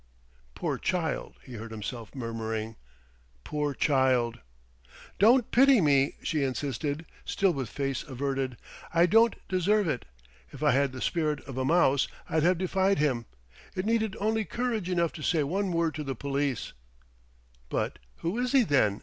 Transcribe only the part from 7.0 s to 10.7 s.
still with face averted. "I don't deserve it. If